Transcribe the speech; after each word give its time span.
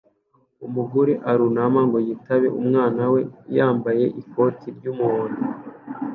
Umugore 0.67 1.13
arunama 1.31 1.79
ngo 1.87 1.97
yitabe 2.07 2.47
umwana 2.61 3.03
we 3.13 3.21
yambaye 3.57 4.05
ikoti 4.21 4.67
ry'umuhondo 4.77 5.41